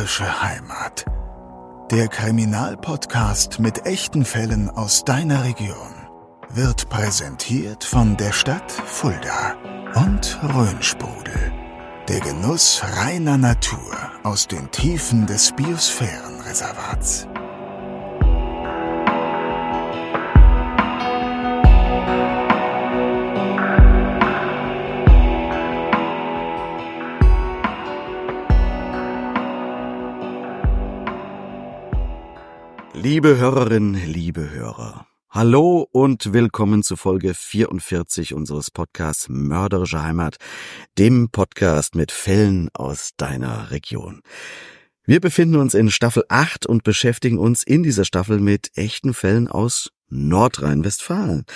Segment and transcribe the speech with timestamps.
[0.00, 1.04] Mörderische Heimat.
[1.90, 5.94] Der Kriminalpodcast mit echten Fällen aus deiner Region
[6.48, 9.56] wird präsentiert von der Stadt Fulda
[9.96, 11.52] und Rhönsprudel.
[12.08, 17.26] Der Genuss reiner Natur aus den Tiefen des Biosphärenreservats.
[33.12, 35.04] Liebe Hörerinnen, liebe Hörer.
[35.28, 40.36] Hallo und willkommen zu Folge 44 unseres Podcasts Mörderische Heimat,
[40.96, 44.20] dem Podcast mit Fällen aus deiner Region.
[45.04, 49.48] Wir befinden uns in Staffel 8 und beschäftigen uns in dieser Staffel mit echten Fällen
[49.48, 51.46] aus Nordrhein-Westfalen.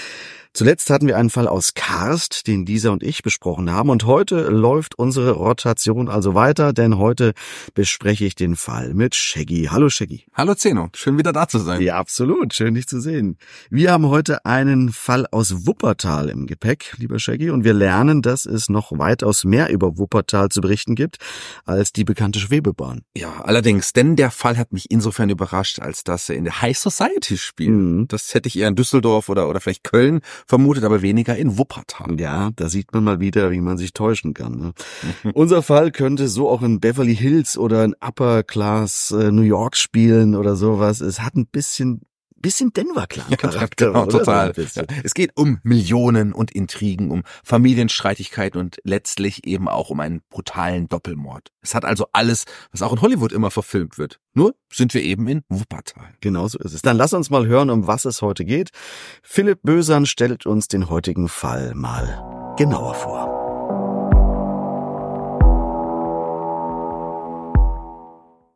[0.56, 3.90] Zuletzt hatten wir einen Fall aus Karst, den dieser und ich besprochen haben.
[3.90, 7.34] Und heute läuft unsere Rotation also weiter, denn heute
[7.74, 9.66] bespreche ich den Fall mit Shaggy.
[9.72, 10.26] Hallo Shaggy.
[10.32, 11.82] Hallo Zeno, schön wieder da zu sein.
[11.82, 12.54] Ja, absolut.
[12.54, 13.36] Schön dich zu sehen.
[13.68, 18.46] Wir haben heute einen Fall aus Wuppertal im Gepäck, lieber Shaggy, und wir lernen, dass
[18.46, 21.16] es noch weitaus mehr über Wuppertal zu berichten gibt
[21.64, 23.02] als die bekannte Schwebebahn.
[23.16, 26.78] Ja, allerdings, denn der Fall hat mich insofern überrascht, als dass er in der High
[26.78, 27.70] Society spielt.
[27.70, 28.06] Mhm.
[28.06, 32.20] Das hätte ich eher in Düsseldorf oder, oder vielleicht Köln vermutet, aber weniger in Wuppertal.
[32.20, 34.56] Ja, da sieht man mal wieder, wie man sich täuschen kann.
[34.58, 34.72] Ne?
[35.34, 39.76] Unser Fall könnte so auch in Beverly Hills oder in Upper Class äh, New York
[39.76, 41.00] spielen oder sowas.
[41.00, 42.02] Es hat ein bisschen
[42.44, 44.18] bisschen Denver Clan Charakter, genau, oder?
[44.18, 44.54] total.
[44.54, 44.80] So.
[44.82, 44.86] Ja.
[45.02, 50.88] Es geht um Millionen und Intrigen, um Familienstreitigkeiten und letztlich eben auch um einen brutalen
[50.88, 51.50] Doppelmord.
[51.62, 54.20] Es hat also alles, was auch in Hollywood immer verfilmt wird.
[54.34, 56.14] Nur sind wir eben in Wuppertal.
[56.20, 56.82] Genau so ist es.
[56.82, 58.70] Dann lass uns mal hören, um was es heute geht.
[59.22, 63.40] Philipp Bösern stellt uns den heutigen Fall mal genauer vor.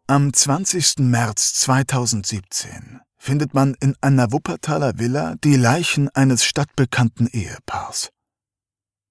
[0.06, 1.00] Am 20.
[1.00, 8.10] März 2017 findet man in einer Wuppertaler Villa die Leichen eines stadtbekannten Ehepaars.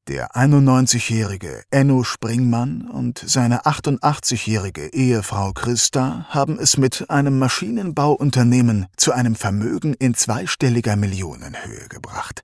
[0.07, 9.11] Der 91-jährige Enno Springmann und seine 88-jährige Ehefrau Christa haben es mit einem Maschinenbauunternehmen zu
[9.11, 12.41] einem Vermögen in zweistelliger Millionenhöhe gebracht.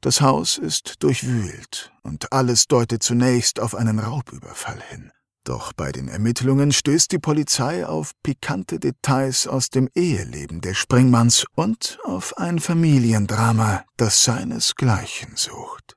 [0.00, 5.10] Das Haus ist durchwühlt und alles deutet zunächst auf einen Raubüberfall hin.
[5.46, 11.46] Doch bei den Ermittlungen stößt die Polizei auf pikante Details aus dem Eheleben der Springmanns
[11.54, 15.94] und auf ein Familiendrama, das seinesgleichen sucht.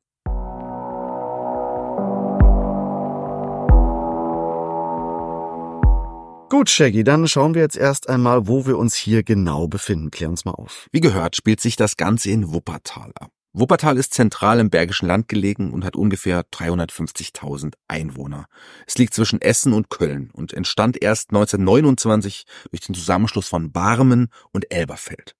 [6.51, 10.11] Gut, Shaggy, dann schauen wir jetzt erst einmal, wo wir uns hier genau befinden.
[10.11, 10.87] Klär uns mal auf.
[10.91, 13.31] Wie gehört, spielt sich das Ganze in Wuppertal ab.
[13.51, 18.45] Wuppertal ist zentral im Bergischen Land gelegen und hat ungefähr 350.000 Einwohner.
[18.85, 24.29] Es liegt zwischen Essen und Köln und entstand erst 1929 durch den Zusammenschluss von Barmen
[24.51, 25.35] und Elberfeld.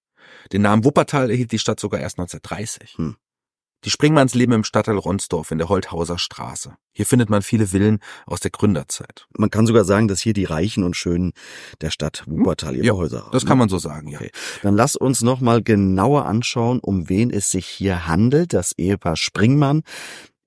[0.52, 2.98] Den Namen Wuppertal erhielt die Stadt sogar erst 1930.
[2.98, 3.16] Hm.
[3.84, 6.74] Die Springmanns leben im Stadtteil Ronsdorf in der Holthauser Straße.
[6.92, 9.26] Hier findet man viele Villen aus der Gründerzeit.
[9.36, 11.32] Man kann sogar sagen, dass hier die Reichen und Schönen
[11.80, 13.32] der Stadt Wuppertal ihre Ja, Häuser haben.
[13.32, 14.18] Das kann man so sagen, ja.
[14.18, 14.30] Okay.
[14.62, 18.52] Dann lass uns noch mal genauer anschauen, um wen es sich hier handelt.
[18.52, 19.82] Das Ehepaar Springmann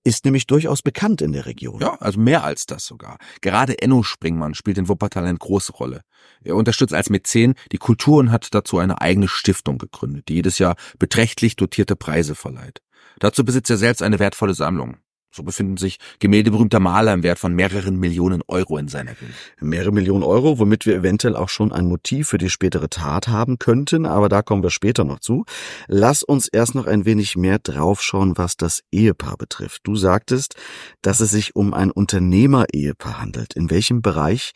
[0.04, 1.80] ist nämlich durchaus bekannt in der Region.
[1.80, 3.18] Ja, also mehr als das sogar.
[3.42, 6.02] Gerade Enno Springmann spielt in Wuppertal eine große Rolle.
[6.44, 10.60] Er unterstützt als Mäzen die Kultur und hat dazu eine eigene Stiftung gegründet, die jedes
[10.60, 12.83] Jahr beträchtlich dotierte Preise verleiht.
[13.20, 14.98] Dazu besitzt er selbst eine wertvolle Sammlung.
[15.36, 19.34] So befinden sich Gemälde berühmter Maler im Wert von mehreren Millionen Euro in seiner Villa.
[19.60, 23.58] Mehrere Millionen Euro, womit wir eventuell auch schon ein Motiv für die spätere Tat haben
[23.58, 25.46] könnten, aber da kommen wir später noch zu.
[25.88, 29.82] Lass uns erst noch ein wenig mehr draufschauen, was das Ehepaar betrifft.
[29.86, 30.54] Du sagtest,
[31.02, 33.56] dass es sich um ein Unternehmer-Ehepaar handelt.
[33.56, 34.52] In welchem Bereich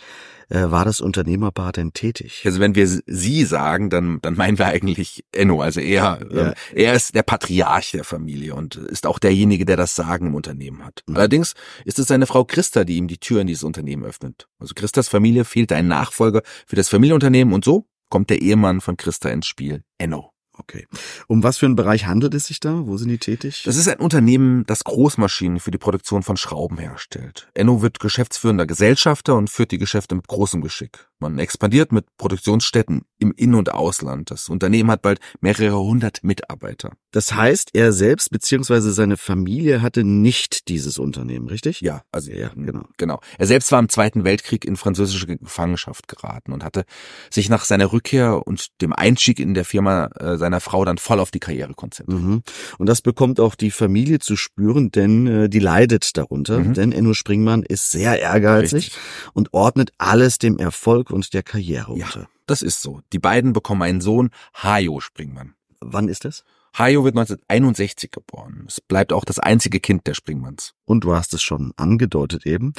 [0.50, 2.44] äh, war das Unternehmerpaar denn tätig?
[2.46, 5.62] Also wenn wir sie sagen, dann, dann meinen wir eigentlich Enno.
[5.62, 6.48] Also er, Ja.
[6.50, 10.36] ähm, er ist der Patriarch der Familie und ist auch derjenige, der das Sagen im
[10.36, 11.04] Unternehmen hat.
[11.08, 11.16] Mhm.
[11.18, 11.54] Allerdings
[11.86, 14.48] ist es seine Frau Christa, die ihm die Tür in dieses Unternehmen öffnet.
[14.60, 18.96] Also Christas Familie fehlt ein Nachfolger für das Familienunternehmen und so kommt der Ehemann von
[18.96, 20.32] Christa ins Spiel, Enno.
[20.58, 20.88] Okay.
[21.28, 22.86] Um was für einen Bereich handelt es sich da?
[22.86, 23.64] Wo sind die tätig?
[23.66, 27.50] Das ist ein Unternehmen, das Großmaschinen für die Produktion von Schrauben herstellt.
[27.54, 31.07] Enno wird geschäftsführender Gesellschafter und führt die Geschäfte mit großem Geschick.
[31.20, 34.30] Man expandiert mit Produktionsstätten im In- und Ausland.
[34.30, 36.92] Das Unternehmen hat bald mehrere hundert Mitarbeiter.
[37.12, 41.82] Das heißt, er selbst beziehungsweise seine Familie hatte nicht dieses Unternehmen, richtig?
[41.82, 42.84] Ja, also Ja, genau.
[42.98, 43.20] Genau.
[43.40, 46.86] Er selbst war im Zweiten Weltkrieg in französische Gefangenschaft geraten und hatte
[47.32, 51.20] sich nach seiner Rückkehr und dem Einstieg in der Firma äh, seiner Frau dann voll
[51.20, 52.22] auf die Karriere konzentriert.
[52.22, 52.44] Mhm.
[52.78, 56.60] Und das bekommt auch die Familie zu spüren, denn äh, die leidet darunter.
[56.60, 56.74] Mhm.
[56.76, 59.00] Denn Enno Springmann ist sehr ehrgeizig Richtig.
[59.34, 62.06] und ordnet alles dem Erfolg und der Karriere Ja.
[62.06, 62.28] unter.
[62.46, 63.02] Das ist so.
[63.14, 65.54] Die beiden bekommen einen Sohn, Hajo Springmann.
[65.80, 66.44] Wann ist das?
[66.78, 68.66] Hajo wird 1961 geboren.
[68.68, 70.74] Es bleibt auch das einzige Kind der Springmanns.
[70.86, 72.74] Und du hast es schon angedeutet eben.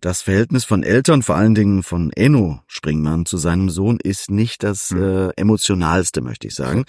[0.00, 4.62] Das Verhältnis von Eltern, vor allen Dingen von Enno Springmann zu seinem Sohn, ist nicht
[4.62, 5.02] das Hm.
[5.02, 6.84] äh, emotionalste, möchte ich sagen.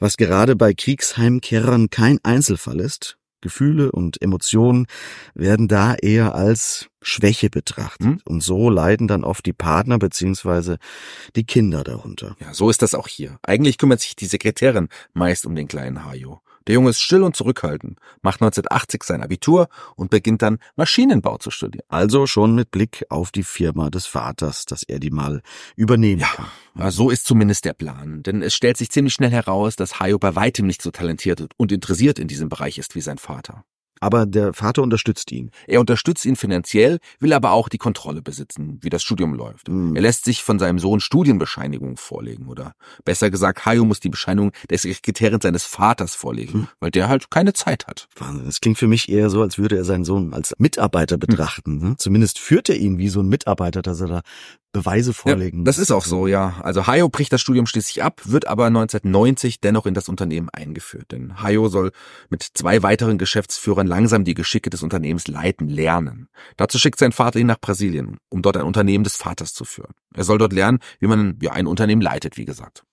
[0.00, 3.18] Was gerade bei Kriegsheimkehrern kein Einzelfall ist.
[3.40, 4.86] Gefühle und Emotionen
[5.34, 8.06] werden da eher als Schwäche betrachtet.
[8.06, 8.20] Hm.
[8.24, 10.78] Und so leiden dann oft die Partner beziehungsweise
[11.36, 12.36] die Kinder darunter.
[12.40, 13.38] Ja, so ist das auch hier.
[13.42, 16.40] Eigentlich kümmert sich die Sekretärin meist um den kleinen Hajo.
[16.66, 21.50] Der Junge ist still und zurückhaltend, macht 1980 sein Abitur und beginnt dann Maschinenbau zu
[21.50, 21.84] studieren.
[21.88, 25.42] Also schon mit Blick auf die Firma des Vaters, dass er die mal
[25.76, 26.46] übernehmen Ja, kann.
[26.76, 28.22] Ja, so ist zumindest der Plan.
[28.22, 31.72] Denn es stellt sich ziemlich schnell heraus, dass Hayo bei weitem nicht so talentiert und
[31.72, 33.64] interessiert in diesem Bereich ist wie sein Vater.
[34.00, 35.50] Aber der Vater unterstützt ihn.
[35.66, 39.68] Er unterstützt ihn finanziell, will aber auch die Kontrolle besitzen, wie das Studium läuft.
[39.68, 39.96] Hm.
[39.96, 42.72] Er lässt sich von seinem Sohn Studienbescheinigungen vorlegen oder
[43.04, 46.68] besser gesagt, Hayo muss die Bescheinigung der Sekretärin seines Vaters vorlegen, Hm.
[46.80, 48.08] weil der halt keine Zeit hat.
[48.16, 48.46] Wahnsinn.
[48.46, 51.78] Das klingt für mich eher so, als würde er seinen Sohn als Mitarbeiter betrachten.
[51.78, 51.94] Ne?
[51.98, 54.20] Zumindest führt er ihn wie so ein Mitarbeiter, dass er da
[54.76, 56.60] Beweise vorlegen Ja, das ist auch so, ja.
[56.62, 61.12] Also Hayo bricht das Studium schließlich ab, wird aber 1990 dennoch in das Unternehmen eingeführt.
[61.12, 61.92] Denn Hayo soll
[62.28, 66.28] mit zwei weiteren Geschäftsführern langsam die Geschicke des Unternehmens leiten lernen.
[66.56, 69.94] Dazu schickt sein Vater ihn nach Brasilien, um dort ein Unternehmen des Vaters zu führen.
[70.14, 72.84] Er soll dort lernen, wie man ja, ein Unternehmen leitet, wie gesagt.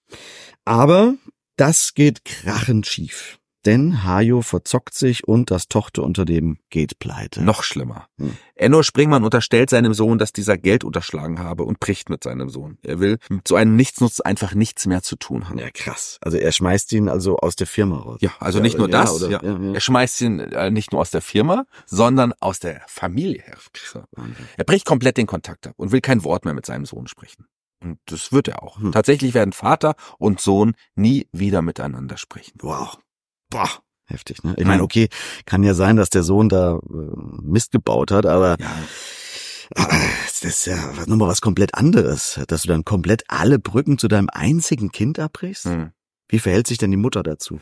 [0.63, 1.15] Aber
[1.57, 3.39] das geht krachend schief.
[3.65, 7.41] Denn Hajo verzockt sich und das Tochterunternehmen geht pleite.
[7.41, 8.07] Noch schlimmer.
[8.17, 8.35] Hm.
[8.55, 12.77] Enno Springmann unterstellt seinem Sohn, dass dieser Geld unterschlagen habe und bricht mit seinem Sohn.
[12.83, 15.57] Er will mit so einem Nichtsnutz einfach nichts mehr zu tun haben.
[15.59, 16.17] Ja, krass.
[16.21, 18.19] Also er schmeißt ihn also aus der Firma raus.
[18.21, 19.13] Ja, also nicht nur ja, das.
[19.13, 19.41] oder- ja.
[19.43, 19.73] ja, ja.
[19.73, 23.43] Er schmeißt ihn äh, nicht nur aus der Firma, sondern aus der Familie.
[24.57, 27.45] Er bricht komplett den Kontakt ab und will kein Wort mehr mit seinem Sohn sprechen.
[27.83, 28.79] Und das wird er auch.
[28.79, 28.91] Hm.
[28.91, 32.53] Tatsächlich werden Vater und Sohn nie wieder miteinander sprechen.
[32.61, 32.97] Wow.
[33.53, 33.69] Boah.
[34.05, 34.53] Heftig, ne?
[34.57, 35.07] Ich meine, okay,
[35.45, 38.75] kann ja sein, dass der Sohn da äh, Mist gebaut hat, aber Ja,
[39.75, 40.75] das ist ja
[41.07, 45.65] nochmal was komplett anderes, dass du dann komplett alle Brücken zu deinem einzigen Kind abbrichst.
[45.65, 45.91] hm.
[46.33, 47.59] Wie verhält sich denn die Mutter dazu?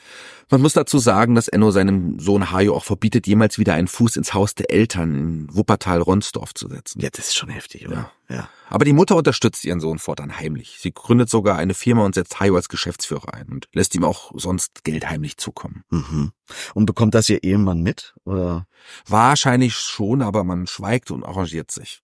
[0.49, 4.15] Man muss dazu sagen, dass Enno seinem Sohn Hajo auch verbietet, jemals wieder einen Fuß
[4.15, 7.01] ins Haus der Eltern in Wuppertal-Ronsdorf zu setzen.
[7.01, 8.13] Ja, das ist schon heftig, oder?
[8.29, 8.47] Ja.
[8.69, 10.77] Aber die Mutter unterstützt ihren Sohn fortan heimlich.
[10.79, 14.31] Sie gründet sogar eine Firma und setzt Hayo als Geschäftsführer ein und lässt ihm auch
[14.35, 15.83] sonst Geld heimlich zukommen.
[15.89, 16.31] Mhm.
[16.73, 18.13] Und bekommt das ihr Ehemann mit?
[18.23, 18.67] Oder?
[19.05, 22.03] Wahrscheinlich schon, aber man schweigt und arrangiert sich.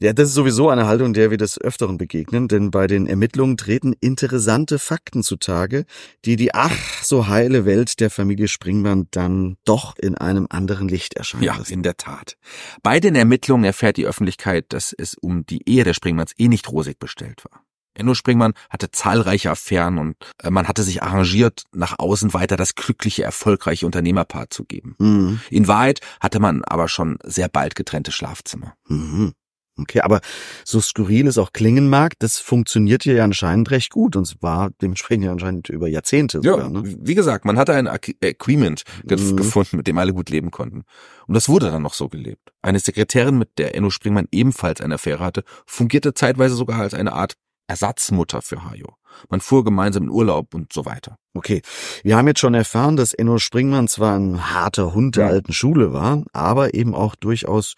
[0.00, 3.56] Ja, das ist sowieso eine Haltung, der wir des Öfteren begegnen, denn bei den Ermittlungen
[3.56, 5.86] treten interessante Fakten zutage,
[6.24, 11.14] die die ach so heile Welt der Familie Springmann dann doch in einem anderen Licht
[11.14, 11.72] erscheinen Ja, lassen.
[11.72, 12.36] in der Tat.
[12.84, 16.70] Bei den Ermittlungen erfährt die Öffentlichkeit, dass es um die Ehe der Springmanns eh nicht
[16.70, 17.62] rosig bestellt war.
[17.94, 20.14] Enno Springmann hatte zahlreiche Affären und
[20.44, 24.94] äh, man hatte sich arrangiert, nach außen weiter das glückliche, erfolgreiche Unternehmerpaar zu geben.
[25.00, 25.40] Mhm.
[25.50, 28.74] In Wahrheit hatte man aber schon sehr bald getrennte Schlafzimmer.
[28.86, 29.32] Mhm.
[29.78, 30.20] Okay, aber
[30.64, 34.70] so skurril es auch klingen mag, das funktioniert hier ja anscheinend recht gut und zwar
[34.82, 36.68] dementsprechend ja anscheinend über Jahrzehnte Ja, sogar.
[36.70, 36.82] Ne?
[36.84, 39.36] wie gesagt, man hatte ein Agreement Mhm.
[39.36, 40.84] gefunden, mit dem alle gut leben konnten.
[41.26, 42.52] Und das wurde dann noch so gelebt.
[42.62, 47.12] Eine Sekretärin, mit der Enno Springmann ebenfalls eine Affäre hatte, fungierte zeitweise sogar als eine
[47.12, 47.34] Art
[47.68, 48.94] Ersatzmutter für Hajo.
[49.28, 51.16] Man fuhr gemeinsam in Urlaub und so weiter.
[51.34, 51.60] Okay,
[52.02, 55.92] wir haben jetzt schon erfahren, dass Enno Springmann zwar ein harter Hund der alten Schule
[55.92, 57.74] war, aber eben auch durchaus,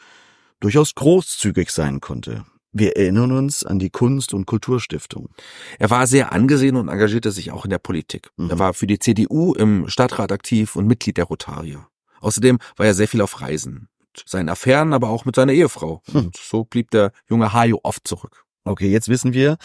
[0.61, 2.45] durchaus großzügig sein konnte.
[2.73, 5.31] Wir erinnern uns an die Kunst- und Kulturstiftung.
[5.79, 8.31] Er war sehr angesehen und engagierte sich auch in der Politik.
[8.37, 8.51] Mhm.
[8.51, 11.89] Er war für die CDU im Stadtrat aktiv und Mitglied der Rotarier.
[12.21, 13.89] Außerdem war er sehr viel auf Reisen.
[13.99, 16.03] Mit seinen Affären, aber auch mit seiner Ehefrau.
[16.13, 16.27] Hm.
[16.27, 18.45] Und so blieb der junge Hajo oft zurück.
[18.65, 19.57] Okay, jetzt wissen wir,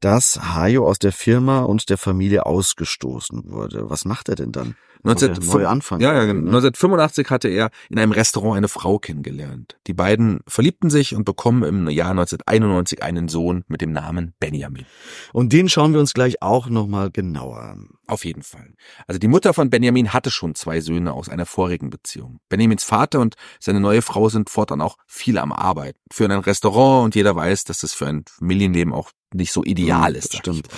[0.00, 3.88] dass Hajo aus der Firma und der Familie ausgestoßen wurde.
[3.88, 4.76] Was macht er denn dann?
[5.04, 6.00] Soll der 1905 neu anfangen?
[6.00, 6.40] Ja, ja, genau.
[6.40, 6.46] Ne?
[6.46, 9.76] 1985 hatte er in einem Restaurant eine Frau kennengelernt.
[9.86, 14.86] Die beiden verliebten sich und bekommen im Jahr 1991 einen Sohn mit dem Namen Benjamin.
[15.32, 17.90] Und den schauen wir uns gleich auch nochmal genauer an.
[18.06, 18.74] Auf jeden Fall.
[19.06, 22.40] Also die Mutter von Benjamin hatte schon zwei Söhne aus einer vorigen Beziehung.
[22.48, 25.98] Benjamins Vater und seine neue Frau sind fortan auch viel am Arbeiten.
[26.10, 30.12] Führen ein Restaurant und jeder weiß, dass es für ein Familienleben auch nicht so ideal
[30.12, 30.24] Ja, ist.
[30.34, 30.68] das sag ich stimmt.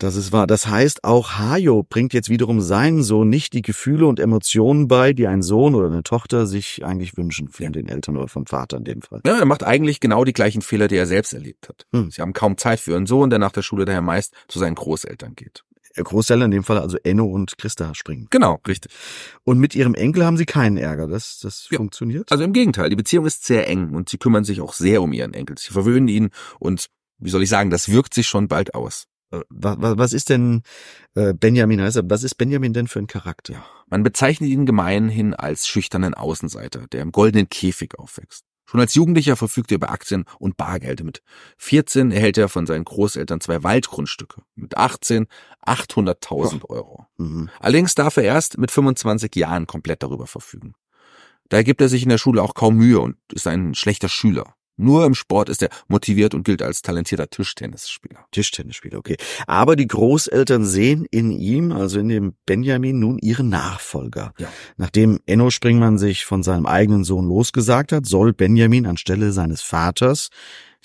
[0.00, 0.46] Das ist wahr.
[0.46, 5.12] Das heißt, auch Hajo bringt jetzt wiederum seinen Sohn nicht die Gefühle und Emotionen bei,
[5.12, 7.70] die ein Sohn oder eine Tochter sich eigentlich wünschen von Ja.
[7.70, 9.20] den Eltern oder vom Vater in dem Fall.
[9.26, 11.84] Ja, er macht eigentlich genau die gleichen Fehler, die er selbst erlebt hat.
[11.92, 12.12] Hm.
[12.12, 14.76] Sie haben kaum Zeit für ihren Sohn, der nach der Schule daher meist zu seinen
[14.76, 15.64] Großeltern geht.
[15.96, 18.28] Großeltern in dem Fall also Enno und Christa springen.
[18.30, 18.92] Genau, richtig.
[19.42, 21.08] Und mit ihrem Enkel haben sie keinen Ärger.
[21.08, 21.76] Das, das Ja.
[21.78, 22.30] funktioniert.
[22.30, 25.12] Also im Gegenteil, die Beziehung ist sehr eng und sie kümmern sich auch sehr um
[25.12, 25.56] ihren Enkel.
[25.58, 26.30] Sie verwöhnen ihn
[26.60, 26.86] und
[27.18, 29.06] wie soll ich sagen, das wirkt sich schon bald aus.
[29.30, 30.62] was, was ist denn
[31.14, 32.10] äh, Benjamin heißt er?
[32.10, 33.54] Was ist Benjamin denn für ein Charakter?
[33.54, 33.66] Ja.
[33.86, 38.44] Man bezeichnet ihn gemeinhin als schüchternen Außenseiter, der im goldenen Käfig aufwächst.
[38.70, 41.02] Schon als Jugendlicher verfügt er über Aktien und Bargeld.
[41.02, 41.22] Mit
[41.56, 44.42] 14 erhält er von seinen Großeltern zwei Waldgrundstücke.
[44.56, 45.26] Mit 18
[45.64, 47.06] 800.000 Euro.
[47.16, 47.48] Mhm.
[47.60, 50.74] Allerdings darf er erst mit 25 Jahren komplett darüber verfügen.
[51.48, 54.54] Daher gibt er sich in der Schule auch kaum Mühe und ist ein schlechter Schüler.
[54.78, 58.24] Nur im Sport ist er motiviert und gilt als talentierter Tischtennisspieler.
[58.30, 59.16] Tischtennisspieler, okay.
[59.46, 64.32] Aber die Großeltern sehen in ihm, also in dem Benjamin, nun ihren Nachfolger.
[64.38, 64.48] Ja.
[64.76, 70.30] Nachdem Enno Springmann sich von seinem eigenen Sohn losgesagt hat, soll Benjamin anstelle seines Vaters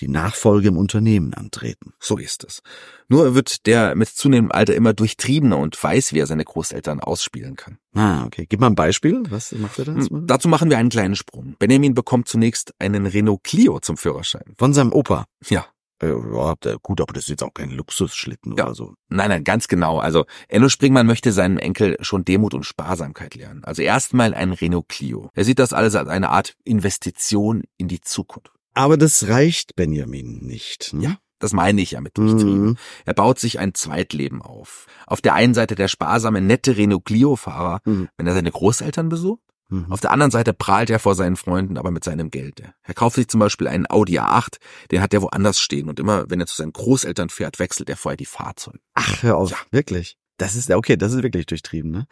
[0.02, 1.94] die Nachfolge im Unternehmen antreten.
[2.00, 2.62] So ist es.
[3.08, 7.56] Nur wird der mit zunehmendem Alter immer durchtriebener und weiß, wie er seine Großeltern ausspielen
[7.56, 7.78] kann.
[7.94, 8.46] Ah, okay.
[8.50, 9.24] Gib mal ein Beispiel.
[9.30, 9.94] Was macht er da?
[9.96, 10.26] Hm?
[10.28, 11.56] Dazu machen wir einen kleinen Sprung.
[11.60, 14.54] Benjamin bekommt zunächst einen Renault Clio zum Führerschein.
[14.58, 15.26] Von seinem Opa.
[15.48, 15.66] Ja.
[16.02, 18.66] Äh, ja, gut, aber das ist jetzt auch kein Luxusschlitten Ja.
[18.66, 18.94] oder so.
[19.10, 20.00] Nein, nein, ganz genau.
[20.00, 23.64] Also Enno Springmann möchte seinem Enkel schon Demut und Sparsamkeit lernen.
[23.64, 25.30] Also erstmal ein Renault Clio.
[25.34, 28.52] Er sieht das alles als eine Art Investition in die Zukunft.
[28.74, 30.94] Aber das reicht Benjamin nicht.
[30.94, 31.03] Ne?
[31.03, 32.65] Ja, das meine ich ja mit durchtrieben.
[32.70, 32.77] Mhm.
[33.06, 34.88] Er baut sich ein Zweitleben auf.
[35.08, 38.10] Auf der einen Seite der sparsame, nette Renault Clio-Fahrer, Mhm.
[38.18, 39.42] wenn er seine Großeltern besucht.
[39.70, 39.92] Mhm.
[39.92, 42.62] Auf der anderen Seite prahlt er vor seinen Freunden aber mit seinem Geld.
[42.84, 44.58] Er kauft sich zum Beispiel einen Audi A8,
[44.92, 47.98] den hat er woanders stehen und immer, wenn er zu seinen Großeltern fährt, wechselt er
[47.98, 48.80] vorher die Fahrzeuge.
[48.94, 49.58] Ach, hör auf, Ja.
[49.72, 50.18] wirklich.
[50.38, 52.08] Das ist, okay, das ist wirklich durchtrieben, ne?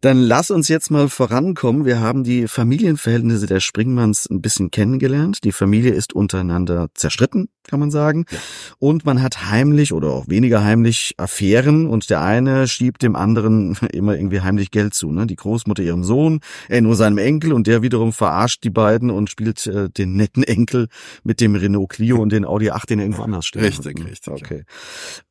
[0.00, 1.84] Dann lass uns jetzt mal vorankommen.
[1.84, 5.38] Wir haben die Familienverhältnisse der Springmanns ein bisschen kennengelernt.
[5.42, 8.24] Die Familie ist untereinander zerstritten, kann man sagen.
[8.30, 8.38] Ja.
[8.78, 13.76] Und man hat heimlich oder auch weniger heimlich Affären und der eine schiebt dem anderen
[13.92, 15.26] immer irgendwie heimlich Geld zu, ne?
[15.26, 19.28] Die Großmutter ihrem Sohn, er nur seinem Enkel und der wiederum verarscht die beiden und
[19.28, 20.86] spielt äh, den netten Enkel
[21.24, 23.62] mit dem Renault Clio und den Audi 8, den er irgendwo anders steht.
[23.62, 24.64] Richtig, richtig, Okay.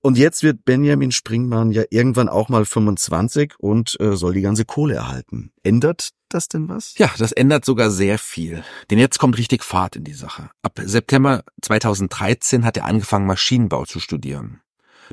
[0.02, 4.66] Und jetzt wird Benjamin Springmann ja irgendwann auch mal 25 und äh, soll die ganze
[4.66, 5.52] Kohle erhalten.
[5.64, 6.98] Ändert das denn was?
[6.98, 8.64] Ja, das ändert sogar sehr viel.
[8.90, 10.50] Denn jetzt kommt richtig Fahrt in die Sache.
[10.62, 14.62] Ab September 2013 hat er angefangen, Maschinenbau zu studieren.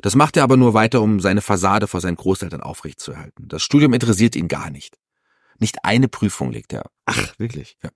[0.01, 3.47] Das macht er aber nur weiter, um seine Fassade vor seinen Großeltern aufrechtzuerhalten.
[3.47, 4.97] Das Studium interessiert ihn gar nicht.
[5.59, 6.91] Nicht eine Prüfung legt er ab.
[7.05, 7.77] Ach, wirklich?
[7.83, 7.91] Ja.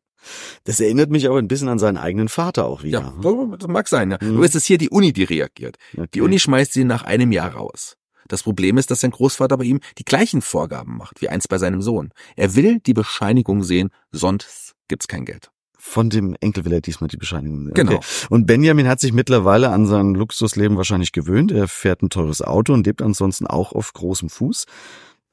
[0.64, 3.14] Das erinnert mich aber ein bisschen an seinen eigenen Vater auch wieder.
[3.22, 4.12] Ja, das mag sein.
[4.12, 4.18] Ja.
[4.22, 4.36] Mhm.
[4.36, 5.78] Nur ist es hier die Uni, die reagiert.
[5.94, 6.08] Okay.
[6.14, 7.98] Die Uni schmeißt ihn nach einem Jahr raus.
[8.28, 11.58] Das Problem ist, dass sein Großvater bei ihm die gleichen Vorgaben macht, wie eins bei
[11.58, 12.12] seinem Sohn.
[12.36, 15.52] Er will die Bescheinigung sehen, sonst gibt's kein Geld.
[15.80, 17.72] Von dem Enkel will er diesmal die Bescheinigung.
[17.74, 17.94] Genau.
[17.94, 18.06] Okay.
[18.30, 21.52] Und Benjamin hat sich mittlerweile an sein Luxusleben wahrscheinlich gewöhnt.
[21.52, 24.66] Er fährt ein teures Auto und lebt ansonsten auch auf großem Fuß.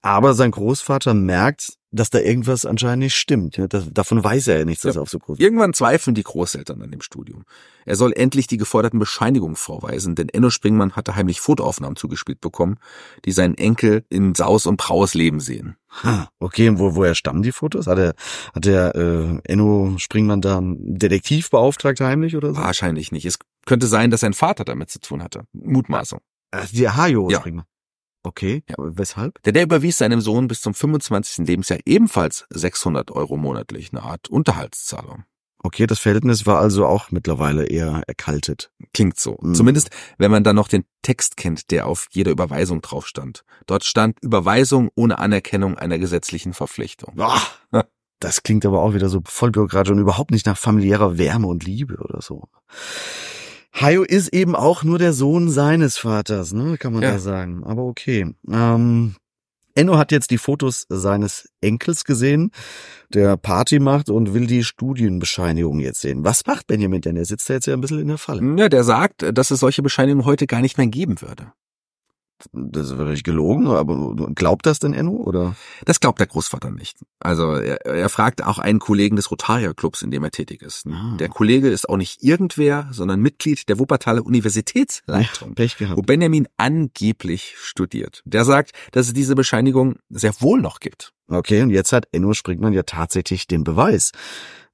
[0.04, 3.58] Aber sein Großvater merkt, dass da irgendwas anscheinend nicht stimmt.
[3.70, 5.00] Das, davon weiß er ja nichts, dass Ja.
[5.00, 7.44] er auf so groß Irgendwann zweifeln die Großeltern an dem Studium.
[7.86, 12.76] Er soll endlich die geforderten Bescheinigungen vorweisen, denn Enno Springmann hatte heimlich Fotoaufnahmen zugespielt bekommen,
[13.24, 15.76] die seinen Enkel in Saus und Braus leben sehen.
[16.02, 17.86] Ha, okay, und wo, woher stammen die Fotos?
[17.86, 18.14] Hat er,
[18.54, 22.60] hat der äh, Enno Springmann da einen Detektiv beauftragt heimlich oder so?
[22.60, 23.24] Wahrscheinlich nicht.
[23.24, 25.44] Es könnte sein, dass sein Vater damit zu tun hatte.
[25.54, 26.18] Mutmaßung.
[26.72, 27.38] Die Hajo Ja.
[27.38, 27.64] Springmann.
[28.24, 28.76] Okay, Ja.
[28.78, 29.40] aber weshalb?
[29.42, 31.46] Denn der überwies seinem Sohn bis zum 25.
[31.46, 35.24] Lebensjahr ebenfalls 600 Euro monatlich, eine Art Unterhaltszahlung.
[35.62, 38.70] Okay, das Verhältnis war also auch mittlerweile eher erkaltet.
[38.92, 39.38] Klingt so.
[39.40, 39.54] Mhm.
[39.54, 39.88] Zumindest,
[40.18, 43.44] wenn man dann noch den Text kennt, der auf jeder Überweisung drauf stand.
[43.66, 47.14] Dort stand Überweisung ohne Anerkennung einer gesetzlichen Verpflichtung.
[47.16, 47.40] Boah,
[48.20, 51.64] das klingt aber auch wieder so voll bürokratisch und überhaupt nicht nach familiärer Wärme und
[51.64, 52.48] Liebe oder so.
[53.80, 57.12] Hayo ist eben auch nur der Sohn seines Vaters, ne, kann man Ja.
[57.12, 57.64] da sagen.
[57.64, 58.32] Aber okay.
[58.50, 59.16] Ähm,
[59.74, 62.52] Enno hat jetzt die Fotos seines Enkels gesehen,
[63.12, 66.24] der Party macht und will die Studienbescheinigung jetzt sehen.
[66.24, 67.16] Was macht Benjamin denn?
[67.16, 68.40] Er sitzt da jetzt ja ein bisschen in der Falle.
[68.56, 71.52] Ja, der sagt, dass es solche Bescheinigungen heute gar nicht mehr geben würde.
[72.52, 75.56] Das ist wirklich gelogen, aber glaubt das denn Enno, oder?
[75.84, 76.98] Das glaubt der Großvater nicht.
[77.20, 80.86] Also er, er fragt auch einen Kollegen des Rotarier-Clubs, in dem er tätig ist.
[80.86, 81.16] Ah.
[81.18, 85.54] Der Kollege ist auch nicht irgendwer, sondern Mitglied der Wuppertaler Universitätsleitung.
[85.54, 86.06] Pech wo gehabt.
[86.06, 88.22] Benjamin angeblich studiert.
[88.24, 91.12] Der sagt, dass es diese Bescheinigung sehr wohl noch gibt.
[91.28, 94.12] Okay, und jetzt hat Enno Springmann ja tatsächlich den Beweis.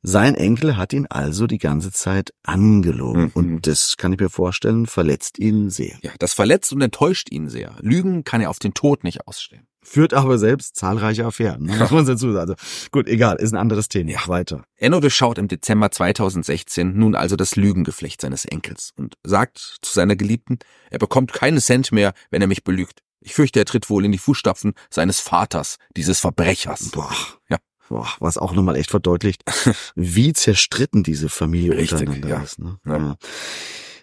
[0.02, 3.24] Sein Enkel hat ihn also die ganze Zeit angelogen.
[3.24, 3.30] Mhm.
[3.34, 5.98] Und das kann ich mir vorstellen, verletzt ihn sehr.
[6.02, 7.76] Ja, das verletzt und enttäuscht ihn sehr.
[7.80, 9.66] Lügen kann er auf den Tod nicht ausstehen.
[9.82, 11.64] Führt aber selbst zahlreiche Affären.
[11.64, 11.76] Ne?
[11.78, 12.52] Muss man dazu sagen.
[12.52, 14.10] Also, gut, egal, ist ein anderes Thema.
[14.10, 14.28] Ja.
[14.28, 14.62] Weiter.
[14.76, 20.16] Enno durchschaut im Dezember 2016 nun also das Lügengeflecht seines Enkels und sagt zu seiner
[20.16, 20.58] Geliebten,
[20.90, 23.00] er bekommt keinen Cent mehr, wenn er mich belügt.
[23.20, 26.90] Ich fürchte, er tritt wohl in die Fußstapfen seines Vaters, dieses Verbrechers.
[26.90, 27.14] Boah.
[27.48, 27.58] Ja.
[27.90, 29.42] Boah, was auch nochmal echt verdeutlicht,
[29.96, 32.40] wie zerstritten diese Familie Richtig, untereinander ja.
[32.40, 32.60] ist.
[32.60, 32.78] Ne?
[32.86, 33.16] Ja.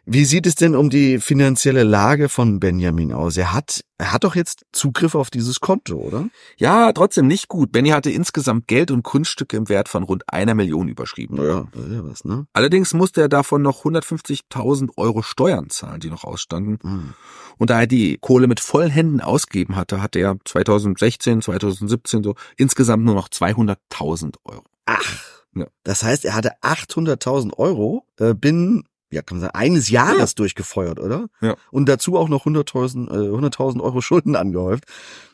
[0.10, 3.36] Wie sieht es denn um die finanzielle Lage von Benjamin aus?
[3.36, 6.30] Er hat, er hat doch jetzt Zugriff auf dieses Konto, oder?
[6.56, 7.74] Ja, trotzdem nicht gut.
[7.74, 11.36] Benny hatte insgesamt Geld und Grundstücke im Wert von rund einer Million überschrieben.
[11.36, 12.48] Naja, ja was, ne?
[12.54, 16.80] Allerdings musste er davon noch 150.000 Euro Steuern zahlen, die noch ausstanden.
[16.82, 17.14] Hm.
[17.58, 22.36] Und da er die Kohle mit vollen Händen ausgegeben hatte, hatte er 2016, 2017 so
[22.56, 24.64] insgesamt nur noch 200.000 Euro.
[24.86, 25.20] Ach,
[25.54, 25.66] Ja.
[25.84, 31.00] das heißt, er hatte 800.000 Euro äh, binnen, ja, kann man sagen, eines Jahres durchgefeuert,
[31.00, 31.28] oder?
[31.42, 31.56] Ja.
[31.72, 34.86] Und dazu auch noch 100.000 äh, 100.000 Euro Schulden angehäuft.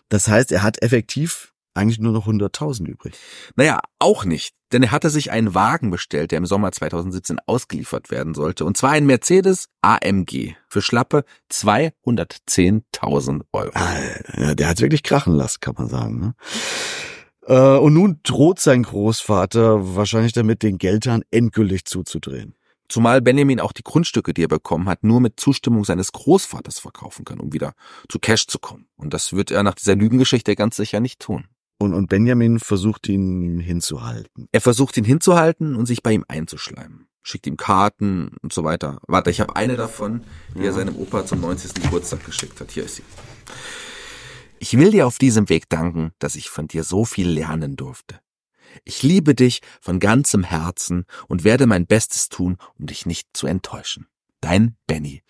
[0.09, 3.15] Das heißt, er hat effektiv eigentlich nur noch 100.000 übrig.
[3.55, 8.11] Naja, auch nicht, denn er hatte sich einen Wagen bestellt, der im Sommer 2017 ausgeliefert
[8.11, 8.65] werden sollte.
[8.65, 13.71] Und zwar ein Mercedes AMG für schlappe 210.000 Euro.
[14.37, 16.19] Ja, der hat wirklich krachen lassen, kann man sagen.
[16.19, 16.35] Ne?
[17.47, 22.55] Äh, und nun droht sein Großvater wahrscheinlich damit, den Geldhahn endgültig zuzudrehen.
[22.93, 27.25] Zumal Benjamin auch die Grundstücke, die er bekommen hat, nur mit Zustimmung seines Großvaters verkaufen
[27.25, 27.73] kann, um wieder
[28.07, 28.85] zu Cash zu kommen.
[28.95, 31.45] Und das wird er nach dieser Lügengeschichte ganz sicher nicht tun.
[31.79, 34.47] Und, und Benjamin versucht ihn hinzuhalten.
[34.51, 37.07] Er versucht ihn hinzuhalten und sich bei ihm einzuschleimen.
[37.23, 38.99] Schickt ihm Karten und so weiter.
[39.07, 41.73] Warte, ich habe eine davon, die er seinem Opa zum 90.
[41.73, 42.69] Geburtstag geschickt hat.
[42.69, 43.03] Hier ist sie.
[44.59, 48.19] Ich will dir auf diesem Weg danken, dass ich von dir so viel lernen durfte.
[48.83, 53.47] Ich liebe dich von ganzem Herzen und werde mein Bestes tun, um dich nicht zu
[53.47, 54.07] enttäuschen.
[54.41, 55.21] Dein Benny.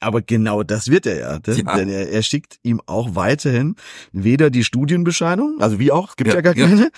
[0.00, 1.38] Aber genau das wird er ja.
[1.40, 1.76] Denn, Ja.
[1.76, 3.74] denn er, er schickt ihm auch weiterhin
[4.12, 6.68] weder die Studienbescheinigung, also wie auch, gibt ja, Ja, gar ja.
[6.68, 6.90] keine,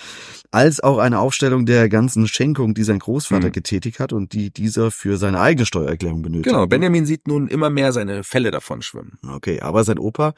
[0.51, 3.51] als auch eine Aufstellung der ganzen Schenkung, die sein Großvater Mhm.
[3.53, 6.53] getätigt hat und die dieser für seine eigene Steuererklärung benötigt.
[6.53, 9.17] Genau, Benjamin sieht nun immer mehr seine Fälle davon schwimmen.
[9.27, 10.33] Okay, aber sein Opa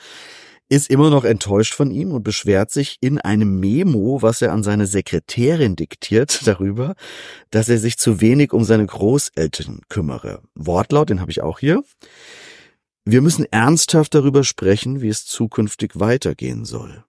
[0.73, 4.63] ist immer noch enttäuscht von ihm und beschwert sich in einem Memo, was er an
[4.63, 6.95] seine Sekretärin diktiert, darüber,
[7.51, 10.41] dass er sich zu wenig um seine Großeltern kümmere.
[10.55, 11.83] Wortlaut, den habe ich auch hier.
[13.05, 17.03] Wir müssen ernsthaft darüber sprechen, wie es zukünftig weitergehen soll.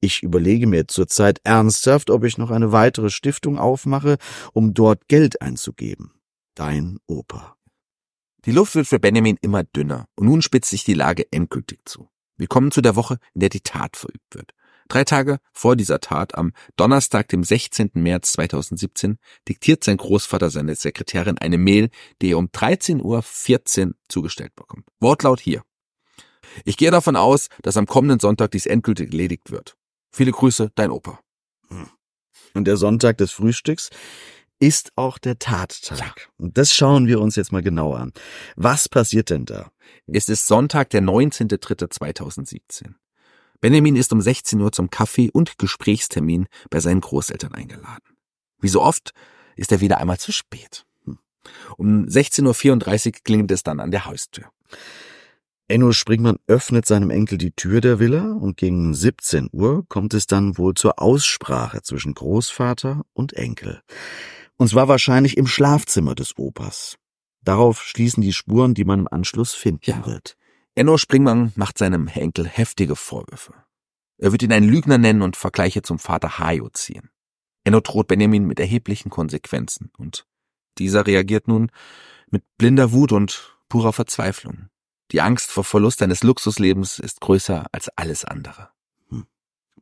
[0.00, 4.16] Ich überlege mir zurzeit ernsthaft, ob ich noch eine weitere Stiftung aufmache,
[4.52, 6.12] um dort Geld einzugeben.
[6.54, 7.56] Dein Opa.
[8.46, 12.08] Die Luft wird für Benjamin immer dünner und nun spitzt sich die Lage endgültig zu.
[12.36, 14.52] Wir kommen zu der Woche, in der die Tat verübt wird.
[14.88, 17.90] Drei Tage vor dieser Tat, am Donnerstag, dem 16.
[17.94, 19.18] März 2017,
[19.48, 21.90] diktiert sein Großvater seine Sekretärin eine Mail,
[22.22, 24.86] die er um 13.14 Uhr zugestellt bekommt.
[25.00, 25.62] Wortlaut hier.
[26.64, 29.76] Ich gehe davon aus, dass am kommenden Sonntag dies endgültig erledigt wird.
[30.12, 31.20] Viele Grüße, dein Opa.
[32.54, 33.90] Und der Sonntag des Frühstücks
[34.58, 36.30] ist auch der Tattag.
[36.38, 38.12] Und das schauen wir uns jetzt mal genauer an.
[38.56, 39.70] Was passiert denn da?
[40.06, 42.94] Es ist Sonntag, der 19.03.2017.
[43.60, 48.04] Benjamin ist um 16 Uhr zum Kaffee- und Gesprächstermin bei seinen Großeltern eingeladen.
[48.60, 49.12] Wie so oft
[49.56, 50.84] ist er wieder einmal zu spät.
[51.76, 54.50] Um 16.34 Uhr klingelt es dann an der Haustür.
[55.68, 60.28] Enno Springmann öffnet seinem Enkel die Tür der Villa und gegen 17 Uhr kommt es
[60.28, 63.82] dann wohl zur Aussprache zwischen Großvater und Enkel.
[64.56, 66.96] Und zwar wahrscheinlich im Schlafzimmer des Opas.
[67.42, 70.06] Darauf schließen die Spuren, die man im Anschluss finden Ja.
[70.06, 70.36] wird.
[70.74, 73.54] Enno Springmann macht seinem Enkel heftige Vorwürfe.
[74.18, 77.10] Er wird ihn einen Lügner nennen und Vergleiche zum Vater Hayo ziehen.
[77.64, 80.26] Enno droht Benjamin mit erheblichen Konsequenzen und
[80.78, 81.70] Dieser reagiert nun
[82.30, 84.68] mit blinder Wut und purer Verzweiflung.
[85.12, 88.70] Die Angst vor Verlust seines Luxuslebens ist größer als alles andere.